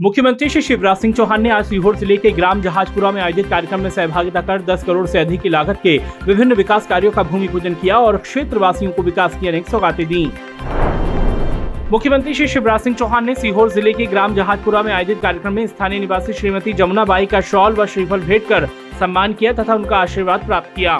मुख्यमंत्री 0.00 0.48
श्री 0.48 0.60
शिवराज 0.62 0.96
सिंह 0.96 1.12
चौहान 1.14 1.42
ने 1.42 1.50
आज 1.50 1.64
सीहोर 1.66 1.96
ज़िले 1.96 2.16
के 2.16 2.30
ग्राम 2.30 2.60
जहाजपुरा 2.62 3.10
में 3.12 3.20
आयोजित 3.22 3.46
कार्यक्रम 3.46 3.80
में 3.80 3.88
सहभागिता 3.90 4.40
कर 4.40 4.62
10 4.66 4.84
करोड़ 4.84 5.06
से 5.06 5.18
अधिक 5.18 5.40
की 5.40 5.48
लागत 5.48 5.80
के 5.82 5.96
विभिन्न 6.26 6.54
विकास 6.54 6.86
कार्यों 6.86 7.10
का 7.12 7.22
भूमि 7.22 7.48
पूजन 7.48 7.74
किया 7.82 7.98
और 7.98 8.16
क्षेत्रवासियों 8.16 8.92
को 8.92 9.02
विकास 9.02 9.38
की 9.40 9.48
अनेक 9.48 9.68
सौगातें 9.68 10.06
दी। 10.06 10.24
मुख्यमंत्री 11.92 12.34
श्री 12.34 12.46
शिवराज 12.48 12.80
सिंह 12.80 12.96
चौहान 12.96 13.26
ने 13.26 13.34
सीहोर 13.34 13.70
ज़िले 13.72 13.92
के 13.92 14.06
ग्राम 14.06 14.34
जहाजपुरा 14.34 14.82
में 14.82 14.92
आयोजित 14.92 15.20
कार्यक्रम 15.22 15.52
में 15.52 15.66
स्थानीय 15.66 16.00
निवासी 16.00 16.32
श्रीमती 16.32 16.72
जमुना 16.72 17.04
बाई 17.04 17.26
का 17.26 17.40
शॉल 17.52 17.74
व 17.74 17.86
श्रीफल 17.86 18.20
भेंट 18.20 18.48
कर 18.48 18.68
सम्मान 19.00 19.32
किया 19.32 19.52
तथा 19.52 19.74
उनका 19.74 19.96
आशीर्वाद 19.96 20.46
प्राप्त 20.46 20.74
किया। 20.76 20.98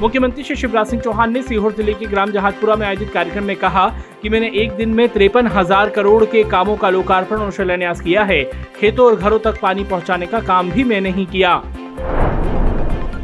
मुख्यमंत्री 0.00 0.42
श्री 0.44 0.54
शिवराज 0.56 0.86
सिंह 0.86 1.00
चौहान 1.02 1.32
ने 1.32 1.42
सीहोर 1.42 1.72
ज़िले 1.72 1.92
के 1.94 2.06
ग्राम 2.06 2.30
जहाजपुरा 2.30 2.74
में 2.76 2.86
आयोजित 2.86 3.10
कार्यक्रम 3.10 3.44
में 3.44 3.54
कहा 3.56 3.86
कि 4.22 4.28
मैंने 4.28 4.50
एक 4.62 4.72
दिन 4.72 4.88
में 4.88 5.08
तिरपन 5.08 5.46
हज़ार 5.46 5.90
करोड़ 5.90 6.24
के 6.24 6.42
कामों 6.44 6.76
का 6.76 6.90
लोकार्पण 6.90 7.36
और 7.36 7.50
शिलान्यास 7.52 8.00
किया 8.00 8.24
है। 8.24 8.42
खेतों 8.76 9.06
और 9.06 9.16
घरों 9.16 9.38
तक 9.38 9.60
पानी 9.62 9.84
पहुँचाने 9.84 10.26
का 10.26 10.40
काम 10.42 10.70
भी 10.70 10.84
मैंने 10.84 11.10
ही 11.10 11.24
किया। 11.24 11.54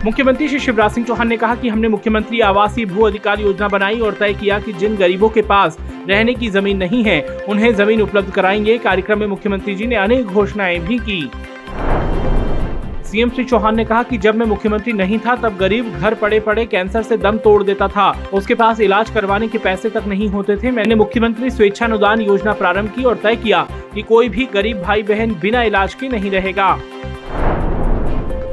मुख्यमंत्री 0.05 0.48
श्री 0.48 0.59
शिवराज 0.59 0.93
सिंह 0.93 1.07
चौहान 1.07 1.29
ने 1.29 1.37
कहा 1.37 1.55
कि 1.55 1.69
हमने 1.69 1.89
मुख्यमंत्री 1.89 2.41
आवासीय 2.43 2.87
भू 2.87 3.03
अधिकार 3.03 3.41
योजना 3.41 3.69
बनाई 3.69 4.01
और 4.01 4.15
तय 4.15 4.34
किया 4.34 4.59
कि 4.61 4.73
जिन 4.73 4.97
गरीबों 4.97 5.29
के 5.29 5.43
पास 5.43 5.79
रहने 6.09 6.34
की 6.34 6.48
ज़मीन 6.51 6.77
नहीं 6.77 7.05
है, 7.05 7.20
उन्हें 7.48 7.75
ज़मीन 7.75 8.03
उपलब्ध 8.03 8.31
कराएँगे। 8.31 8.79
कार्यक्रम 8.81 9.19
में 9.19 9.27
मुख्यमंत्री 9.27 9.75
जी 9.75 9.87
ने 9.87 9.97
अनेक 9.97 10.27
घोषणाएँ 10.27 10.79
भी 10.81 10.98
की। 10.98 11.23
सीएम 13.12 13.30
श्री 13.30 13.45
चौहान 13.45 13.77
ने 13.77 13.84
कहा 13.84 14.02
कि 14.02 14.19
जब 14.19 14.34
मैं 14.34 14.45
मुख्यमंत्री 14.47 14.92
नहीं 14.92 15.19
था, 15.19 15.34
तब 15.37 15.56
गरीब 15.56 15.89
घर 15.92 16.14
पड़े 16.14 16.39
पड़े 16.41 16.64
कैंसर 16.67 17.03
से 17.03 17.17
दम 17.17 17.39
तोड़ 17.39 17.62
देता 17.62 17.89
था। 17.89 18.09
उसके 18.33 18.55
पास 18.55 18.81
इलाज 18.81 19.11
करवाने 19.11 19.48
के 19.48 19.59
पैसे 19.59 19.91
तक 19.91 20.05
नहीं 20.06 20.28
होते 20.28 20.56
थे। 20.56 20.70
मैंने 20.70 20.95
मुख्यमंत्री 20.95 21.50
स्वेच्छानुदान 21.50 22.20
योजना 22.20 22.53
प्रारंभ 22.53 22.91
की 22.91 23.05
और 23.05 23.17
तय 23.17 23.37
किया 23.37 23.61
कि 23.95 24.03
कोई 24.03 24.28
भी 24.28 24.48
गरीब 24.55 24.81
भाई 24.83 25.03
बहन 25.03 25.34
बिना 25.41 25.62
इलाज 25.62 25.95
के 25.95 26.09
नहीं 26.09 26.31
रहेगा। 26.31 26.70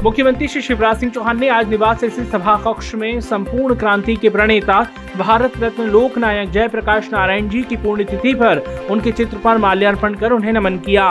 मुख्यमंत्री 0.03 0.47
श्री 0.47 0.62
शिवराज 0.62 1.00
सिंह 1.00 1.12
चौहान 1.12 1.39
ने 1.39 1.50
आज 1.50 1.69
निवास 1.69 1.97
स्थित 1.97 2.28
सभा 2.28 2.56
कक्ष 2.58 2.94
में 2.95 3.19
संपूर्ण 3.22 3.75
क्रांति 3.75 4.16
के 4.16 4.30
प्रणेता, 4.30 4.86
भारत 5.17 5.58
रत्न 5.58 5.89
लोक 5.89 6.17
नायक 6.17 6.52
जयप्रकाश 6.52 7.09
नारायण 7.14 7.50
जी 7.50 7.64
की 7.64 7.78
पुण्यतिथि 7.78 8.34
पर 8.34 8.88
उनके 8.91 9.12
चित्र 9.12 9.38
पर 9.38 9.58
माल्यार्पण 9.58 10.14
कर 10.14 10.31
उन्हें 10.31 10.53
नमन 10.53 10.78
किया। 10.78 11.09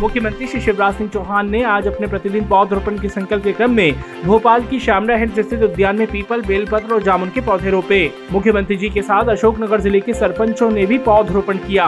मुख्यमंत्री 0.00 0.46
श्री 0.46 0.60
शिवराज 0.60 0.94
सिंह 0.94 1.08
चौहान 1.10 1.50
ने 1.50 1.62
आज 1.64 1.86
अपने 1.86 2.06
प्रतिदिन 2.06 2.46
पौधरोपण 2.48 2.98
के 2.98 3.08
संकल्प 3.08 3.44
के 3.44 3.52
क्रम 3.52 3.70
में 3.70 3.94
भोपाल 4.24 4.64
की 4.64 4.80
श्यामला 4.80 5.16
हेड 5.16 5.30
स्थित 5.32 5.62
उद्यान 5.62 5.96
में 5.96 6.06
पीपल, 6.06 6.42
बेलपत्र 6.42 6.94
और 6.94 7.02
जामुन 7.02 7.30
के 7.30 7.40
पौधे 7.40 7.70
रोपे। 7.70 8.10
मुख्यमंत्री 8.32 8.76
जी 8.76 8.88
के 8.88 9.02
साथ 9.02 9.28
अशोकनगर 9.28 9.80
ज़िले 9.80 10.00
के 10.00 10.14
सरपंचों 10.14 10.70
ने 10.70 10.86
भी 10.86 10.98
पौधरोपण 10.98 11.58
किया। 11.58 11.86